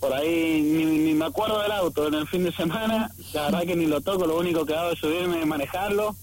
por 0.00 0.12
ahí 0.12 0.60
ni, 0.62 1.14
me 1.14 1.24
acuerdo 1.24 1.60
del 1.62 1.72
auto 1.72 2.08
en 2.08 2.14
el 2.14 2.26
fin 2.26 2.44
de 2.44 2.52
semana, 2.52 3.10
la 3.32 3.42
verdad 3.42 3.62
que 3.62 3.76
ni 3.76 3.86
lo 3.86 4.00
toco, 4.00 4.26
lo 4.26 4.38
único 4.38 4.66
que 4.66 4.74
hago 4.74 4.90
es 4.90 4.98
subirme 4.98 5.40
y 5.40 5.46
manejarlo. 5.46 6.16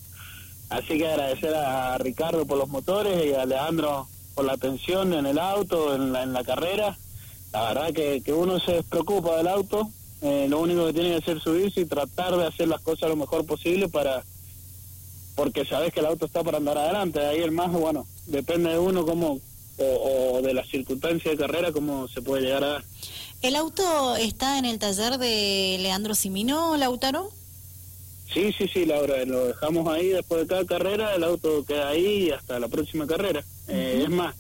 Así 0.70 1.00
que 1.00 1.08
agradecer 1.08 1.56
a 1.56 1.98
Ricardo 1.98 2.46
por 2.46 2.58
los 2.58 2.70
motores 2.70 3.26
y 3.26 3.34
a 3.34 3.46
Leandro 3.46 4.08
por 4.36 4.46
la 4.46 4.54
atención 4.54 5.14
en 5.14 5.26
el 5.26 5.40
auto, 5.40 5.96
en 5.96 6.14
la, 6.14 6.24
en 6.24 6.34
la 6.34 6.44
carrera. 6.44 6.98
La 7.52 7.74
verdad 7.74 7.94
que, 7.94 8.22
que 8.22 8.34
uno 8.34 8.60
se 8.60 8.74
despreocupa 8.74 9.38
del 9.38 9.48
auto, 9.48 9.90
eh, 10.22 10.48
lo 10.50 10.60
único 10.60 10.86
que 10.86 10.94
tiene 10.94 11.10
que 11.10 11.16
hacer 11.16 11.38
es 11.38 11.44
subirse 11.44 11.82
y 11.82 11.86
tratar 11.86 12.36
de 12.36 12.46
hacer 12.46 12.68
las 12.68 12.82
cosas 12.82 13.10
lo 13.10 13.16
mejor 13.16 13.46
posible 13.46 13.88
para 13.88 14.24
porque 15.40 15.64
sabes 15.64 15.94
que 15.94 16.02
el 16.02 16.06
auto 16.06 16.26
está 16.26 16.44
para 16.44 16.58
andar 16.58 16.78
adelante, 16.78 17.26
ahí 17.26 17.40
el 17.40 17.52
más, 17.52 17.72
bueno, 17.72 18.06
depende 18.28 18.72
de 18.72 18.78
uno 18.78 19.06
cómo, 19.06 19.40
o, 19.78 20.34
o 20.34 20.42
de 20.42 20.54
las 20.54 20.68
circunstancias 20.68 21.38
de 21.38 21.38
carrera, 21.38 21.72
cómo 21.72 22.10
se 22.10 22.22
puede 22.22 22.42
llegar 22.42 22.62
a 22.66 22.68
dar. 22.68 22.84
¿El 23.42 23.56
auto 23.56 24.18
está 24.18 24.60
en 24.60 24.66
el 24.66 24.80
taller 24.80 25.18
de 25.18 25.78
Leandro 25.80 26.14
Simino, 26.14 26.76
Lautaro? 26.76 27.30
Sí, 28.34 28.52
sí, 28.52 28.68
sí, 28.68 28.86
Laura, 28.86 29.24
lo 29.24 29.46
dejamos 29.46 29.88
ahí 29.88 30.10
después 30.10 30.42
de 30.42 30.48
cada 30.48 30.66
carrera, 30.66 31.16
el 31.16 31.24
auto 31.24 31.64
queda 31.64 31.88
ahí 31.88 32.32
hasta 32.32 32.60
la 32.60 32.68
próxima 32.68 33.08
carrera. 33.08 33.42
Eh, 33.70 34.02
es 34.04 34.10
más, 34.10 34.36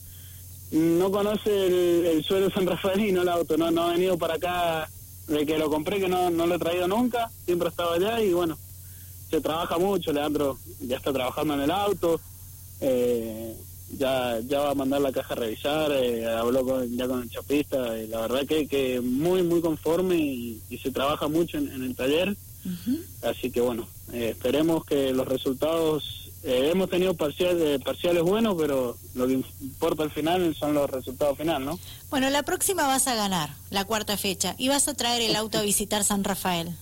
no 0.72 1.12
conoce 1.12 2.12
el, 2.12 2.25
suelo 2.25 2.50
San 2.50 2.68
Rafaelino 2.68 3.22
el 3.22 3.29
auto, 3.29 3.56
no, 3.56 3.72
no 3.72 3.84
ha 3.84 3.94
venido 3.94 4.18
para 4.18 4.34
acá 4.34 4.89
de 5.29 5.46
que 5.46 5.58
lo 5.58 5.70
compré, 5.70 6.01
que 6.01 6.10
no, 6.10 6.29
no 6.29 6.46
lo 6.46 6.56
he 6.56 6.60
traído 6.60 6.89
nunca, 6.89 7.32
siempre 7.46 7.70
ha 7.70 7.72
estado 7.72 7.94
allá 7.94 8.22
y 8.22 8.34
bueno, 8.34 8.58
se 9.29 9.41
trabaja 9.41 9.77
mucho, 9.77 10.12
Leandro 10.12 10.57
ya 10.79 10.98
está 10.98 11.13
trabajando 11.13 11.53
en 11.53 11.62
el 11.62 11.71
auto, 11.71 12.19
eh, 12.81 13.55
ya 13.98 14.39
ya 14.41 14.59
va 14.59 14.71
a 14.71 14.75
mandar 14.75 15.01
la 15.01 15.12
caja 15.12 15.33
a 15.33 15.38
revisar, 15.38 15.91
eh, 15.91 16.25
habló 16.27 16.65
con, 16.65 16.95
ya 16.95 17.07
con 17.07 17.21
el 17.21 17.29
chapista, 17.29 17.98
y 17.98 18.07
la 18.07 18.21
verdad 18.21 18.45
que, 18.48 18.67
que 18.67 19.01
muy, 19.01 19.43
muy 19.43 19.62
conforme 19.62 20.15
y, 20.15 20.62
se 20.81 20.91
trabaja 20.91 21.27
mucho 21.27 21.57
en, 21.57 21.83
el 21.83 21.95
taller. 21.95 22.36
Así 23.24 23.51
que 23.51 23.62
bueno, 23.62 23.88
eh, 24.13 24.29
esperemos 24.31 24.86
que 24.86 25.12
los 25.13 25.27
resultados, 25.27 26.31
eh, 26.43 26.69
hemos 26.71 26.89
tenido 26.89 27.13
parciales, 27.13 27.81
parciales 27.81 28.24
buenos, 28.24 28.55
pero 28.57 28.98
lo 29.15 29.27
que 29.27 29.41
importa 29.62 30.03
al 30.03 30.12
final 30.12 30.55
son 30.55 30.74
los 30.74 30.89
resultados 30.89 31.38
finales, 31.38 31.65
¿no? 31.65 31.79
Bueno, 32.09 32.29
la 32.29 32.43
próxima 32.43 32.86
vas 32.86 33.07
a 33.07 33.15
ganar, 33.15 33.50
la 33.69 33.86
cuarta 33.86 34.17
fecha, 34.17 34.55
y 34.57 34.67
vas 34.67 34.88
a 34.88 34.93
traer 34.93 35.21
el 35.21 35.36
auto 35.36 35.57
a 35.57 35.62
visitar 35.62 36.03
San 36.03 36.24
Rafael. 36.24 36.75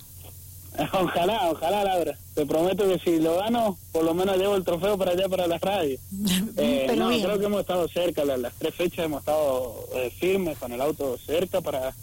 Ojalá, 0.93 1.49
ojalá, 1.49 1.83
Laura. 1.83 2.17
Te 2.35 2.45
prometo 2.45 2.87
que 2.87 2.99
si 2.99 3.19
lo 3.19 3.37
gano, 3.37 3.77
por 3.91 4.03
lo 4.03 4.13
menos 4.13 4.37
llevo 4.37 4.55
el 4.55 4.63
trofeo 4.63 4.97
para 4.97 5.11
allá, 5.11 5.27
para 5.27 5.47
la 5.47 5.57
radio. 5.57 5.97
Eh, 6.59 6.95
no, 6.97 7.09
creo 7.09 7.37
que 7.37 7.45
hemos 7.45 7.61
estado 7.61 7.87
cerca, 7.87 8.25
las, 8.25 8.51
tres 8.57 8.73
fechas 8.73 9.05
hemos 9.05 9.19
estado 9.19 9.87
eh, 9.93 10.11
firmes 10.19 10.57
con 10.57 10.71
el 10.71 10.81
auto 10.81 11.15
cerca 11.23 11.61
para, 11.61 11.93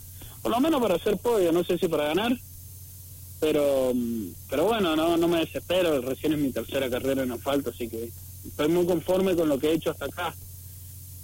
por 0.43 0.53
lo 0.53 0.61
menos 0.61 0.81
para 0.81 0.95
hacer 0.95 1.17
podio, 1.17 1.51
no 1.51 1.65
sé 1.65 1.77
si 1.77 1.89
para 1.89 2.05
ganar, 2.05 2.39
pero 3.41 3.93
pero 4.49 4.67
bueno, 4.67 4.95
no 4.95 5.17
no 5.17 5.27
me 5.27 5.41
desespero, 5.41 6.01
recién 6.03 6.35
es 6.35 6.39
mi 6.39 6.53
tercera 6.53 6.89
carrera 6.89 7.25
en 7.25 7.33
asfalto, 7.33 7.71
así 7.71 7.89
que 7.89 8.11
estoy 8.47 8.69
muy 8.69 8.87
conforme 8.87 9.35
con 9.35 9.49
lo 9.49 9.59
que 9.59 9.71
he 9.71 9.75
hecho 9.75 9.91
hasta 9.91 10.05
acá. 10.05 10.33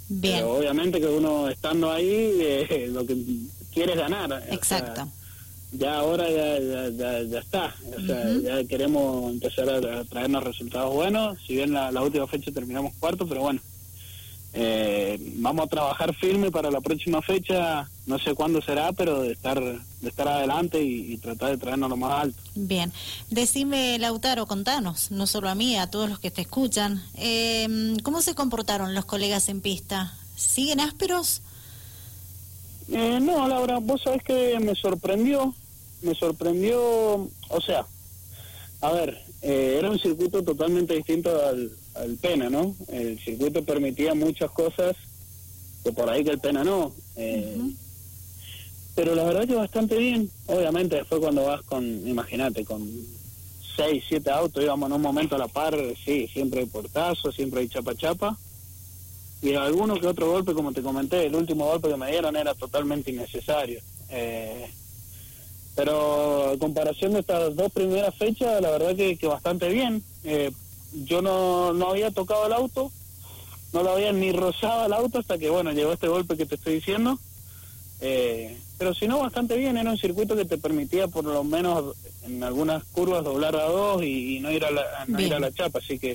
Bien. 0.09 0.39
Pero 0.39 0.57
obviamente 0.57 1.01
que 1.01 1.07
uno 1.07 1.49
estando 1.49 1.93
ahí, 1.93 2.37
eh, 2.41 2.89
lo 2.93 3.07
que 3.07 3.17
quiere 3.73 3.93
es 3.93 3.99
ganar. 3.99 4.43
Exacto 4.51 5.09
ya 5.73 5.99
ahora 5.99 6.29
ya, 6.29 6.59
ya, 6.91 7.23
ya, 7.23 7.39
está. 7.39 7.75
O 7.97 8.01
sea, 8.01 8.33
ya 8.43 8.65
queremos 8.65 9.33
empezar 9.33 9.69
a, 9.69 10.05
traernos 10.05 10.45
resultados 10.45 10.95
buenos. 10.95 11.39
Si 11.47 11.55
bien 11.55 11.73
la, 11.73 11.93
la 11.93 12.03
última 12.03 12.27
fecha 12.27 12.51
terminamos 12.51 12.93
cuarto, 12.99 13.27
pero 13.27 13.43
bueno, 13.43 13.61
eh, 14.53 15.17
vamos 15.37 15.67
a 15.67 15.69
trabajar 15.69 16.13
firme 16.15 16.51
para 16.51 16.73
la 16.73 16.81
próxima 16.81 17.23
fecha, 17.23 17.89
no 18.07 18.19
sé 18.19 18.35
cuándo 18.35 18.61
será, 18.61 18.93
pero 18.93 19.23
de 19.23 19.33
estar, 19.33 19.61
de 19.61 20.09
estar 20.09 20.27
adelante 20.27 20.83
y, 20.83 21.17
tratar 21.19 21.51
de 21.51 21.59
traernos 21.59 21.89
lo 21.89 21.97
más 21.97 22.23
alto. 22.23 22.39
Bien, 22.57 22.93
decime 23.31 23.99
Lautaro, 24.01 24.47
contanos, 24.47 25.13
no 25.13 25.29
solo 25.29 25.49
a 25.49 25.55
mí, 25.55 25.77
a 25.77 25.89
todos 25.89 26.09
los 26.09 26.19
que 26.19 26.33
te 26.33 26.43
escuchan, 26.43 27.03
eh, 27.15 27.97
¿cómo 28.03 28.23
se 28.23 28.35
comportaron 28.35 28.95
los 28.95 29.05
colegas 29.05 29.49
en 29.49 29.61
pista? 29.61 30.15
¿Siguen 30.35 30.81
ásperos? 30.81 31.43
Eh, 32.91 33.21
no, 33.23 33.47
Laura, 33.47 33.79
vos 33.79 34.03
sabés 34.03 34.25
que 34.25 34.59
me 34.59 34.75
sorprendió, 34.75 35.55
me 36.03 36.15
sorprendió, 36.15 36.81
o 37.49 37.61
sea, 37.65 37.87
a 38.81 38.93
ver, 38.93 39.19
eh, 39.43 39.77
era 39.79 39.91
un 39.91 39.99
circuito 39.99 40.43
totalmente 40.43 40.95
distinto 40.95 41.31
al, 41.47 41.71
al 41.95 42.17
Pena, 42.17 42.49
¿no? 42.49 42.75
El 42.89 43.19
circuito 43.19 43.65
permitía 43.65 44.15
muchas 44.15 44.51
cosas 44.51 44.97
que 45.85 45.93
por 45.93 46.09
ahí 46.09 46.25
que 46.25 46.31
el 46.31 46.39
Pena 46.39 46.65
no. 46.65 46.93
Eh, 47.17 47.59
pero 48.95 49.15
la 49.15 49.25
verdad 49.25 49.47
que 49.47 49.55
bastante 49.55 49.97
bien. 49.97 50.31
Obviamente 50.47 50.97
después 50.97 51.21
cuando 51.21 51.45
vas 51.45 51.63
con, 51.63 51.85
imagínate, 52.07 52.65
con 52.65 52.89
seis, 53.77 54.05
siete 54.09 54.31
autos, 54.31 54.63
íbamos 54.63 54.89
en 54.89 54.97
un 54.97 55.03
momento 55.03 55.37
a 55.37 55.39
la 55.39 55.49
par, 55.49 55.77
sí, 56.05 56.29
siempre 56.33 56.61
hay 56.61 56.67
portazo, 56.67 57.33
siempre 57.33 57.61
hay 57.61 57.69
chapa 57.69 57.95
chapa 57.95 58.37
y 59.43 59.55
alguno 59.55 59.99
que 59.99 60.07
otro 60.07 60.31
golpe, 60.31 60.53
como 60.53 60.73
te 60.73 60.83
comenté, 60.83 61.27
el 61.27 61.35
último 61.35 61.65
golpe 61.65 61.89
que 61.89 61.97
me 61.97 62.11
dieron 62.11 62.37
era 62.37 62.55
totalmente 62.55 63.11
innecesario. 63.11 63.81
Eh, 64.11 64.71
pero 65.81 66.53
en 66.53 66.59
comparación 66.59 67.15
de 67.15 67.21
estas 67.21 67.57
dos 67.57 67.73
primeras 67.73 68.15
fechas, 68.15 68.61
la 68.61 68.71
verdad 68.71 68.95
que, 68.95 69.17
que 69.17 69.27
bastante 69.27 69.71
bien. 69.71 70.03
Eh, 70.25 70.53
yo 70.93 71.23
no, 71.23 71.73
no 71.73 71.89
había 71.89 72.11
tocado 72.11 72.45
el 72.45 72.53
auto, 72.53 72.93
no 73.73 73.83
lo 73.83 73.93
había 73.93 74.13
ni 74.13 74.31
rozado 74.31 74.85
el 74.85 74.93
auto 74.93 75.21
hasta 75.21 75.39
que, 75.39 75.49
bueno, 75.49 75.73
llegó 75.73 75.95
este 75.95 76.09
golpe 76.09 76.37
que 76.37 76.45
te 76.45 76.57
estoy 76.57 76.75
diciendo. 76.75 77.19
Eh, 78.03 78.59
pero 78.77 78.93
si 78.93 79.09
no, 79.09 79.21
bastante 79.21 79.57
bien, 79.57 79.79
era 79.79 79.91
un 79.91 79.97
circuito 79.97 80.37
que 80.37 80.45
te 80.45 80.59
permitía 80.59 81.09
por 81.09 81.25
lo 81.25 81.45
menos 81.45 81.97
en 82.25 82.45
algunas 82.45 82.85
curvas 82.85 83.25
doblar 83.25 83.57
a 83.57 83.65
dos 83.65 84.03
y, 84.03 84.39
no 84.41 84.53
ir 84.53 84.67
a 84.67 84.71
la, 84.71 85.07
ir 85.19 85.33
a 85.33 85.41
la 85.41 85.51
chapa, 85.51 85.79
así 85.79 85.99
que 85.99 86.15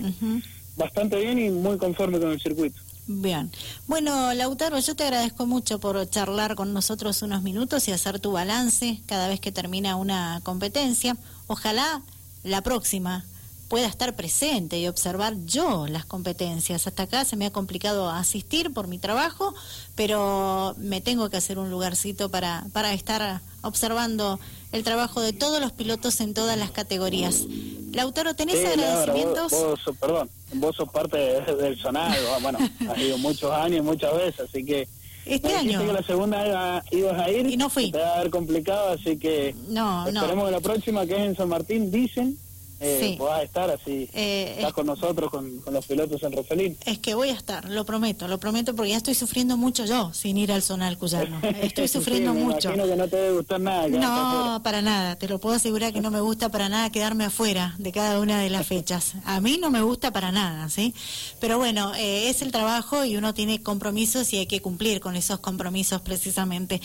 bastante 0.78 1.18
bien 1.18 1.40
y 1.40 1.50
muy 1.50 1.80
conforme 1.80 2.20
con 2.20 2.30
el 2.30 2.40
circuito. 2.40 2.80
Bien. 3.08 3.52
Bueno, 3.88 4.34
Lautaro, 4.34 4.80
yo 4.80 4.96
te 4.96 5.04
agradezco 5.04 5.46
mucho 5.46 5.80
por 5.80 6.10
charlar 6.10 6.56
con 6.56 6.74
nosotros 6.74 7.22
unos 7.22 7.44
minutos 7.44 7.88
y 7.88 7.92
hacer 7.92 8.20
tu 8.20 8.32
balance 8.32 9.00
cada 9.06 9.28
vez 9.28 9.40
que 9.40 9.52
termina 9.52 9.96
una 9.96 10.42
competencia. 10.44 11.16
Ojalá 11.46 12.02
la 12.44 12.62
próxima 12.62 13.24
pueda 13.68 13.88
estar 13.88 14.16
presente 14.16 14.80
y 14.80 14.88
observar 14.88 15.36
yo 15.46 15.88
las 15.88 16.06
competencias. 16.06 16.88
Hasta 16.88 17.04
acá 17.04 17.26
se 17.26 17.36
me 17.36 17.46
ha 17.46 17.52
complicado 17.52 18.10
asistir 18.10 18.72
por 18.74 18.88
mi 18.88 19.00
trabajo, 19.00 19.54
pero 19.96 20.76
me 20.78 21.02
tengo 21.02 21.30
que 21.30 21.38
hacer 21.38 21.58
un 21.58 21.72
lugarcito 21.72 22.30
para, 22.30 22.66
para 22.74 22.94
estar 22.94 23.42
observando 23.62 24.40
el 24.72 24.84
trabajo 24.84 25.22
de 25.22 25.34
todos 25.34 25.60
los 25.60 25.72
pilotos 25.72 26.22
en 26.22 26.34
todas 26.34 26.58
las 26.58 26.72
categorías. 26.72 27.46
Lautaro, 27.92 28.36
¿tenés 28.36 28.64
agradecimientos? 28.64 29.52
vos, 29.52 29.80
perdón, 30.00 30.30
vos 30.54 30.76
sos 30.76 30.90
parte 30.90 31.18
del 31.18 31.80
sonado, 31.80 32.40
bueno, 32.42 32.60
ha 32.94 33.00
ido 33.00 33.18
muchos 33.18 33.52
años, 33.52 33.84
muchas 33.84 34.14
veces, 34.16 34.42
así 34.42 34.64
que... 34.64 34.88
Este 35.26 35.56
año. 35.56 35.84
que 35.84 35.92
la 35.92 36.04
segunda 36.04 36.84
ibas 36.92 37.20
a 37.20 37.32
ir. 37.32 37.48
Y 37.48 37.58
no 37.58 37.68
fui. 37.68 37.92
Te 37.92 37.98
va 37.98 38.10
a 38.10 38.20
haber 38.20 38.30
complicado, 38.30 38.90
así 38.90 39.18
que... 39.18 39.56
No, 39.70 40.08
esperemos 40.08 40.46
que 40.46 40.52
la 40.52 40.60
próxima, 40.60 41.04
que 41.08 41.14
es 41.14 41.22
en 41.22 41.36
San 41.36 41.50
Martín, 41.50 41.90
dicen 41.90 42.38
eh, 42.80 43.16
puedas 43.18 43.44
estar 43.44 43.70
así, 43.70 44.10
eh, 44.14 44.56
estás 44.58 44.74
con 44.74 44.86
nosotros, 44.86 45.30
con, 45.30 45.62
los 45.72 45.86
pilotos 45.86 46.22
en 46.24 46.34
Rofelín. 46.34 46.78
Es 46.86 47.00
que 47.00 47.16
voy 47.16 47.30
a 47.30 47.34
estar, 47.34 47.70
lo 47.70 47.86
prometo, 47.86 48.28
lo 48.28 48.38
prometo, 48.38 48.76
porque 48.76 48.92
ya 48.92 48.98
estoy 48.98 49.16
sufriendo 49.16 49.58
mucho 49.58 49.86
yo 49.86 50.14
sin 50.14 50.38
ir 50.38 50.52
al 50.52 50.62
Zonal 50.62 50.98
Cuyano. 50.98 51.40
Estoy 51.62 51.88
sufriendo 51.88 52.34
mucho. 52.34 52.74
Imagino 52.74 52.88
que 52.88 52.96
no 52.96 53.08
te 53.08 53.16
debe 53.16 53.38
gustar 53.38 53.60
nada. 53.60 53.88
No, 53.88 54.62
para 54.64 54.82
nada, 54.82 55.16
te 55.16 55.28
lo 55.28 55.40
puedo 55.40 55.56
asegurar 55.56 55.94
que 55.94 56.02
no 56.02 56.12
me 56.12 56.20
gusta 56.20 56.50
para 56.50 56.70
nada 56.70 56.90
quedarme 56.92 57.26
afuera 57.26 57.76
de 57.78 57.92
cada 57.92 58.20
una 58.20 58.42
de 58.42 58.50
las 58.50 58.68
fechas. 58.68 59.14
A 59.26 59.40
mí 59.40 59.58
no 59.60 59.72
me 59.72 59.82
gusta 59.82 60.12
para 60.12 60.32
nada, 60.32 60.70
¿sí? 60.70 60.94
Pero 61.40 61.58
bueno, 61.58 61.94
eh, 61.96 62.30
es 62.30 62.42
el 62.42 62.52
trabajo 62.52 63.06
y 63.06 63.18
uno 63.18 63.34
tiene 63.34 63.62
compromisos 63.62 64.34
y 64.34 64.38
hay 64.38 64.48
que 64.48 64.62
cumplir 64.62 65.00
con 65.00 65.16
esos 65.16 65.40
compromisos 65.40 66.02
precisamente. 66.02 66.82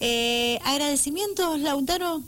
Eh, 0.00 0.58
agradecimientos, 0.64 1.60
Lautaro. 1.60 2.22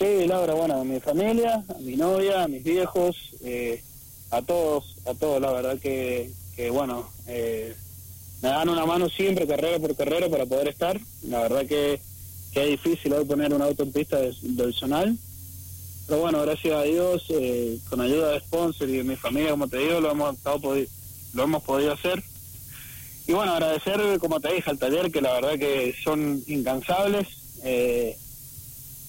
Sí, 0.00 0.26
Laura, 0.26 0.54
bueno, 0.54 0.80
a 0.80 0.84
mi 0.84 0.98
familia, 0.98 1.62
a 1.68 1.78
mi 1.78 1.94
novia, 1.94 2.44
a 2.44 2.48
mis 2.48 2.64
viejos, 2.64 3.34
eh, 3.44 3.82
a 4.30 4.40
todos, 4.40 4.96
a 5.04 5.12
todos, 5.12 5.42
la 5.42 5.52
verdad 5.52 5.78
que, 5.78 6.30
que 6.56 6.70
bueno, 6.70 7.10
eh, 7.26 7.76
me 8.40 8.48
dan 8.48 8.70
una 8.70 8.86
mano 8.86 9.10
siempre, 9.10 9.46
carrera 9.46 9.78
por 9.78 9.94
carrera, 9.94 10.30
para 10.30 10.46
poder 10.46 10.68
estar. 10.68 10.98
La 11.24 11.40
verdad 11.40 11.66
que, 11.66 12.00
que 12.50 12.62
es 12.62 12.70
difícil 12.82 13.12
hoy 13.12 13.26
poner 13.26 13.52
una 13.52 13.66
auto 13.66 13.82
en 13.82 13.92
pista 13.92 14.18
del 14.18 14.72
zonal. 14.72 15.18
Pero 16.06 16.22
bueno, 16.22 16.40
gracias 16.40 16.78
a 16.78 16.82
Dios, 16.84 17.26
eh, 17.28 17.78
con 17.90 18.00
ayuda 18.00 18.30
de 18.30 18.40
sponsor 18.40 18.88
y 18.88 18.96
de 18.96 19.04
mi 19.04 19.16
familia, 19.16 19.50
como 19.50 19.68
te 19.68 19.80
digo, 19.80 20.00
lo 20.00 20.12
hemos, 20.12 20.34
estado 20.34 20.76
lo 21.34 21.42
hemos 21.42 21.62
podido 21.62 21.92
hacer. 21.92 22.24
Y 23.26 23.32
bueno, 23.32 23.52
agradecer, 23.52 24.00
como 24.18 24.40
te 24.40 24.50
dije, 24.54 24.70
al 24.70 24.78
taller, 24.78 25.12
que 25.12 25.20
la 25.20 25.34
verdad 25.34 25.58
que 25.58 25.94
son 26.02 26.42
incansables. 26.46 27.28
Eh, 27.64 28.16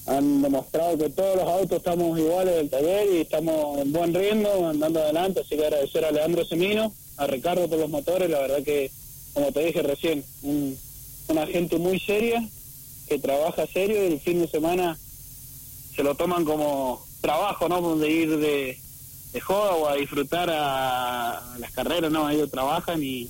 han 0.07 0.41
demostrado 0.41 0.97
que 0.97 1.09
todos 1.09 1.35
los 1.35 1.47
autos 1.47 1.77
estamos 1.77 2.17
iguales 2.17 2.55
del 2.55 2.69
taller 2.69 3.07
y 3.13 3.17
estamos 3.21 3.79
en 3.79 3.91
buen 3.91 4.13
ritmo, 4.13 4.69
andando 4.69 5.01
adelante, 5.01 5.41
así 5.41 5.55
que 5.55 5.65
agradecer 5.65 6.05
a 6.05 6.11
Leandro 6.11 6.43
Semino, 6.45 6.91
a 7.17 7.27
Ricardo 7.27 7.67
por 7.67 7.79
los 7.79 7.89
motores, 7.89 8.29
la 8.29 8.39
verdad 8.39 8.63
que, 8.63 8.91
como 9.33 9.51
te 9.51 9.65
dije 9.65 9.81
recién, 9.83 10.23
una 11.27 11.45
gente 11.47 11.77
muy 11.77 11.99
seria, 11.99 12.43
que 13.07 13.19
trabaja 13.19 13.67
serio 13.67 14.03
y 14.03 14.13
el 14.13 14.19
fin 14.19 14.41
de 14.41 14.47
semana 14.47 14.97
se 15.95 16.03
lo 16.03 16.15
toman 16.15 16.45
como 16.45 17.05
trabajo, 17.19 17.69
¿no? 17.69 17.95
De 17.97 18.09
ir 18.09 18.37
de, 18.37 18.77
de 19.33 19.41
joda 19.41 19.73
o 19.75 19.87
a 19.87 19.95
disfrutar 19.95 20.49
a, 20.49 21.55
las 21.59 21.71
carreras, 21.71 22.11
¿no? 22.11 22.29
Ellos 22.29 22.49
trabajan 22.49 23.03
y 23.03 23.29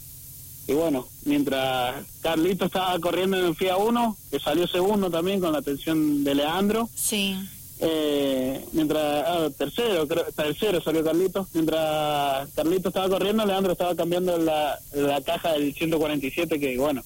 y 0.68 0.74
bueno, 0.74 1.08
mientras 1.26 2.06
Carlito 2.22 2.66
estaba 2.66 2.98
corriendo 3.00 3.38
en 3.38 3.46
el 3.46 3.56
FIA 3.56 3.78
1, 3.78 4.18
que 4.30 4.40
salió 4.40 4.68
segundo 4.68 5.10
también 5.10 5.40
con 5.40 5.52
la 5.52 5.60
atención 5.60 6.24
de 6.24 6.36
Leandro. 6.36 6.90
Sí. 6.96 7.36
Eh, 7.80 8.64
mientras, 8.74 9.26
ah, 9.28 9.50
tercero, 9.58 10.08
creo, 10.08 10.26
tercero 10.36 10.82
salió 10.82 11.04
Carlito. 11.04 11.48
Mientras 11.54 12.50
Carlito 12.56 12.90
estaba 12.90 13.10
corriendo, 13.10 13.46
Leandro 13.46 13.72
estaba 13.72 13.96
cambiando 13.96 14.38
la, 14.38 14.80
la 14.94 15.22
caja 15.22 15.54
del 15.54 15.74
147, 15.74 16.60
que 16.60 16.78
bueno, 16.78 17.04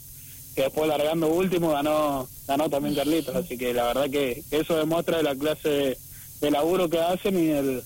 que 0.53 0.63
después 0.63 0.87
largando 0.87 1.27
último 1.29 1.71
ganó 1.71 2.27
ganó 2.47 2.69
también 2.69 2.95
Carlitos. 2.95 3.35
Así 3.35 3.57
que 3.57 3.73
la 3.73 3.85
verdad 3.85 4.09
que, 4.09 4.43
eso 4.51 4.75
demuestra 4.77 5.17
de 5.17 5.23
la 5.23 5.35
clase 5.35 5.97
de, 6.41 6.51
laburo 6.51 6.89
que 6.89 6.99
hacen 6.99 7.39
y 7.39 7.49
el, 7.49 7.83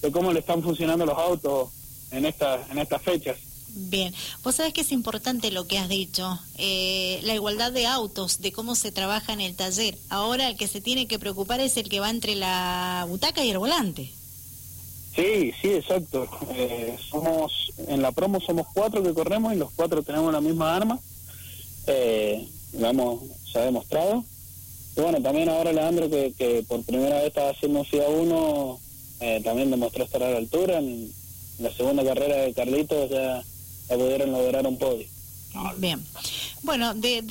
de 0.00 0.12
cómo 0.12 0.32
le 0.32 0.40
están 0.40 0.62
funcionando 0.62 1.06
los 1.06 1.16
autos 1.16 1.70
en, 2.10 2.26
esta, 2.26 2.66
en 2.70 2.78
estas 2.78 3.02
fechas. 3.02 3.36
Bien, 3.74 4.12
vos 4.42 4.56
sabés 4.56 4.74
que 4.74 4.82
es 4.82 4.92
importante 4.92 5.50
lo 5.50 5.66
que 5.66 5.78
has 5.78 5.88
dicho, 5.88 6.38
eh, 6.58 7.20
la 7.22 7.34
igualdad 7.34 7.72
de 7.72 7.86
autos, 7.86 8.40
de 8.40 8.52
cómo 8.52 8.74
se 8.74 8.92
trabaja 8.92 9.32
en 9.32 9.40
el 9.40 9.54
taller. 9.54 9.96
Ahora 10.10 10.48
el 10.50 10.56
que 10.56 10.68
se 10.68 10.82
tiene 10.82 11.06
que 11.06 11.18
preocupar 11.18 11.60
es 11.60 11.76
el 11.78 11.88
que 11.88 12.00
va 12.00 12.10
entre 12.10 12.34
la 12.34 13.06
butaca 13.08 13.42
y 13.44 13.50
el 13.50 13.58
volante. 13.58 14.12
Sí, 15.14 15.52
sí, 15.60 15.68
exacto. 15.68 16.28
Eh, 16.54 16.96
somos 17.10 17.72
en 17.88 18.02
la 18.02 18.12
promo 18.12 18.40
somos 18.40 18.66
cuatro 18.74 19.02
que 19.02 19.14
corremos 19.14 19.52
y 19.52 19.56
los 19.56 19.70
cuatro 19.72 20.02
tenemos 20.02 20.32
la 20.32 20.40
misma 20.40 20.76
arma. 20.76 20.98
Eh, 21.86 22.46
hemos, 22.74 23.20
se 23.50 23.58
ha 23.58 23.62
demostrado. 23.62 24.24
Y 24.96 25.00
bueno, 25.00 25.22
también 25.22 25.48
ahora 25.48 25.72
Leandro, 25.72 26.10
que, 26.10 26.34
que 26.36 26.62
por 26.68 26.84
primera 26.84 27.16
vez 27.16 27.28
estaba 27.28 27.50
haciendo 27.50 27.84
FIA 27.84 28.08
1, 28.08 28.80
eh, 29.20 29.40
también 29.42 29.70
demostró 29.70 30.04
estar 30.04 30.22
a 30.22 30.30
la 30.30 30.36
altura. 30.36 30.78
En, 30.78 31.10
la 31.58 31.72
segunda 31.72 32.04
carrera 32.04 32.36
de 32.36 32.54
Carlitos 32.54 33.10
ya 33.10 33.42
pudieron 33.96 34.32
lograr 34.32 34.66
un 34.66 34.78
podio. 34.78 35.06
Bien. 35.76 36.02
Bueno, 36.62 36.94
de, 36.94 37.22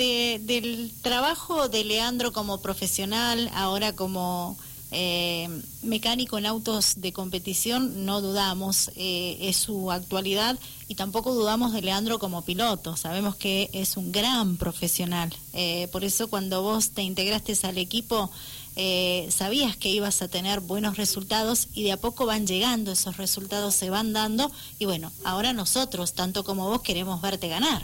del 0.42 0.92
trabajo 1.02 1.70
de 1.70 1.84
Leandro 1.84 2.32
como 2.34 2.62
profesional, 2.62 3.50
ahora 3.54 3.96
como 3.96 4.58
eh, 4.92 5.48
mecánico 5.84 6.38
en 6.38 6.46
autos 6.46 7.00
de 7.00 7.14
competición, 7.14 8.06
no 8.06 8.20
dudamos, 8.20 8.92
eh, 8.98 9.38
es 9.40 9.56
su 9.56 9.90
actualidad 9.90 10.60
y 10.90 10.96
tampoco 10.96 11.34
dudamos 11.34 11.72
de 11.72 11.82
Leandro 11.82 12.20
como 12.20 12.44
piloto. 12.44 12.98
Sabemos 12.98 13.38
que 13.38 13.70
es 13.72 13.96
un 13.96 14.12
gran 14.12 14.58
profesional. 14.58 15.34
Eh, 15.54 15.88
por 15.94 16.04
eso 16.04 16.28
cuando 16.28 16.62
vos 16.62 16.92
te 16.92 17.04
integraste 17.04 17.58
al 17.64 17.78
equipo, 17.78 18.30
eh, 18.76 19.28
sabías 19.30 19.76
que 19.76 19.90
ibas 19.90 20.22
a 20.22 20.28
tener 20.28 20.62
buenos 20.62 20.98
resultados 20.98 21.68
y 21.74 21.84
de 21.84 21.92
a 21.92 21.98
poco 21.98 22.26
van 22.26 22.48
llegando, 22.48 22.92
esos 22.92 23.18
resultados 23.18 23.76
se 23.76 23.90
van 23.90 24.14
dando 24.14 24.52
y 24.80 24.86
bueno, 24.86 25.12
ahora 25.24 25.54
nosotros, 25.54 26.14
tanto 26.14 26.44
como 26.44 26.70
vos, 26.70 26.82
queremos 26.82 27.22
verte 27.22 27.48
ganar. 27.48 27.84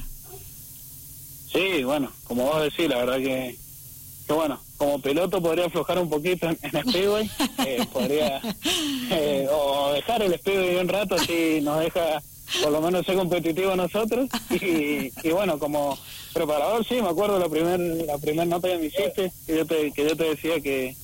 Sí, 1.51 1.84
bueno, 1.84 2.12
como 2.25 2.46
vos 2.46 2.62
decís, 2.62 2.88
la 2.89 2.98
verdad 2.98 3.17
que, 3.17 3.58
que 4.27 4.34
bueno, 4.34 4.60
como 4.77 5.01
piloto 5.01 5.41
podría 5.41 5.65
aflojar 5.65 6.00
un 6.00 6.10
poquito 6.10 6.48
en, 6.48 6.58
en 6.62 6.89
Speedway, 6.89 7.29
eh, 7.65 7.86
podría 7.91 8.41
eh, 9.12 9.48
o 9.51 9.91
dejar 9.94 10.22
el 10.22 10.38
Speedway 10.38 10.75
un 10.77 10.88
rato 10.88 11.15
así 11.15 11.60
nos 11.62 11.79
deja 11.79 12.22
por 12.62 12.72
lo 12.72 12.82
menos 12.82 13.06
ser 13.06 13.16
competitivo 13.16 13.75
nosotros. 13.75 14.30
Y, 14.50 15.12
y 15.24 15.32
bueno 15.32 15.60
como 15.60 15.98
preparador 16.34 16.86
sí 16.86 17.01
me 17.01 17.10
acuerdo 17.10 17.39
la 17.39 17.50
primer 17.50 17.80
la 17.80 18.18
primera 18.18 18.46
nota 18.46 18.68
que 18.68 18.77
me 18.77 18.86
hiciste 18.86 19.32
que 19.46 19.58
yo 19.58 19.66
te 19.66 19.92
que 19.92 20.04
yo 20.04 20.16
te 20.16 20.24
decía 20.24 20.60
que 20.62 20.96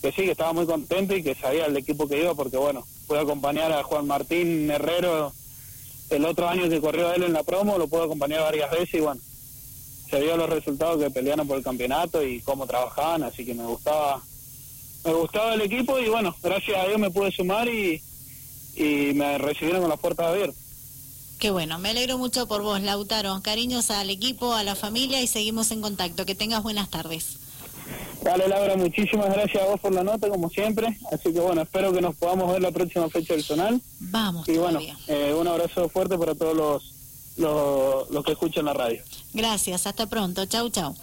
que 0.00 0.12
sí 0.12 0.22
que 0.22 0.30
estaba 0.30 0.52
muy 0.52 0.64
contento 0.64 1.14
y 1.14 1.22
que 1.22 1.34
sabía 1.34 1.66
el 1.66 1.76
equipo 1.76 2.08
que 2.08 2.20
iba 2.20 2.34
porque 2.34 2.56
bueno 2.56 2.86
pude 3.06 3.20
acompañar 3.20 3.72
a 3.72 3.82
Juan 3.82 4.06
Martín 4.06 4.70
Herrero 4.70 5.32
el 6.10 6.24
otro 6.24 6.48
año 6.48 6.68
que 6.68 6.80
corrió 6.80 7.12
él 7.12 7.24
en 7.24 7.32
la 7.34 7.42
promo 7.42 7.78
lo 7.78 7.88
pude 7.88 8.04
acompañar 8.04 8.40
varias 8.40 8.70
veces 8.70 8.94
y 8.94 9.00
bueno 9.00 9.20
se 10.10 10.20
vio 10.20 10.36
los 10.36 10.48
resultados 10.48 11.02
que 11.02 11.10
pelearon 11.10 11.46
por 11.46 11.58
el 11.58 11.64
campeonato 11.64 12.22
y 12.22 12.40
cómo 12.40 12.66
trabajaban 12.66 13.24
así 13.24 13.44
que 13.44 13.54
me 13.54 13.66
gustaba 13.66 14.22
me 15.04 15.12
gustaba 15.12 15.54
el 15.54 15.60
equipo 15.60 15.98
y 15.98 16.08
bueno 16.08 16.34
gracias 16.42 16.82
a 16.82 16.86
Dios 16.86 16.98
me 16.98 17.10
pude 17.10 17.30
sumar 17.30 17.68
y 17.68 18.00
y 18.78 19.12
me 19.14 19.38
recibieron 19.38 19.80
con 19.82 19.90
las 19.90 19.98
puertas 20.00 20.26
abiertas. 20.26 20.56
Qué 21.38 21.50
bueno, 21.50 21.78
me 21.78 21.90
alegro 21.90 22.18
mucho 22.18 22.48
por 22.48 22.62
vos, 22.62 22.80
Lautaro. 22.80 23.40
Cariños 23.42 23.90
al 23.90 24.10
equipo, 24.10 24.54
a 24.54 24.64
la 24.64 24.74
familia 24.74 25.20
y 25.20 25.26
seguimos 25.26 25.70
en 25.70 25.80
contacto. 25.80 26.26
Que 26.26 26.34
tengas 26.34 26.62
buenas 26.62 26.90
tardes. 26.90 27.36
Dale, 28.22 28.48
Laura, 28.48 28.76
muchísimas 28.76 29.32
gracias 29.32 29.62
a 29.62 29.66
vos 29.66 29.80
por 29.80 29.92
la 29.92 30.02
nota, 30.02 30.28
como 30.28 30.50
siempre. 30.50 30.98
Así 31.12 31.32
que 31.32 31.38
bueno, 31.38 31.62
espero 31.62 31.92
que 31.92 32.00
nos 32.00 32.16
podamos 32.16 32.52
ver 32.52 32.60
la 32.60 32.72
próxima 32.72 33.08
fecha 33.08 33.34
del 33.34 33.44
Zonal. 33.44 33.80
Vamos, 34.00 34.48
Y 34.48 34.58
bueno, 34.58 34.80
eh, 35.06 35.32
un 35.32 35.46
abrazo 35.46 35.88
fuerte 35.88 36.18
para 36.18 36.34
todos 36.34 36.56
los, 36.56 36.94
los, 37.36 38.10
los 38.10 38.24
que 38.24 38.32
escuchan 38.32 38.64
la 38.64 38.74
radio. 38.74 39.02
Gracias, 39.32 39.86
hasta 39.86 40.06
pronto. 40.06 40.44
Chau, 40.46 40.68
chau. 40.70 40.94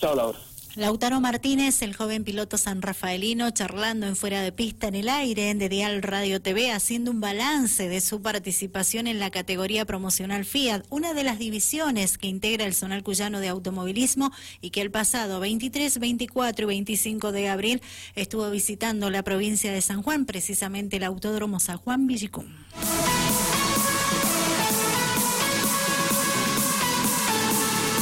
Chao, 0.00 0.16
Laura. 0.16 0.38
Lautaro 0.74 1.20
Martínez, 1.20 1.82
el 1.82 1.94
joven 1.94 2.24
piloto 2.24 2.56
san 2.56 2.80
rafaelino, 2.80 3.50
charlando 3.50 4.06
en 4.06 4.16
fuera 4.16 4.40
de 4.40 4.52
pista 4.52 4.88
en 4.88 4.94
el 4.94 5.10
aire 5.10 5.54
de 5.54 5.68
Dial 5.68 6.00
Radio 6.00 6.40
TV, 6.40 6.72
haciendo 6.72 7.10
un 7.10 7.20
balance 7.20 7.90
de 7.90 8.00
su 8.00 8.22
participación 8.22 9.06
en 9.06 9.18
la 9.18 9.30
categoría 9.30 9.84
promocional 9.84 10.46
Fiat, 10.46 10.84
una 10.88 11.12
de 11.12 11.24
las 11.24 11.38
divisiones 11.38 12.16
que 12.16 12.28
integra 12.28 12.64
el 12.64 12.74
Zonal 12.74 13.02
Cuyano 13.02 13.40
de 13.40 13.48
Automovilismo 13.48 14.32
y 14.62 14.70
que 14.70 14.80
el 14.80 14.90
pasado 14.90 15.40
23, 15.40 15.98
24 15.98 16.64
y 16.64 16.66
25 16.66 17.32
de 17.32 17.48
abril 17.50 17.82
estuvo 18.14 18.50
visitando 18.50 19.10
la 19.10 19.22
provincia 19.22 19.72
de 19.72 19.82
San 19.82 20.02
Juan, 20.02 20.24
precisamente 20.24 20.96
el 20.96 21.04
Autódromo 21.04 21.60
San 21.60 21.76
Juan 21.76 22.06
Villicum. 22.06 22.46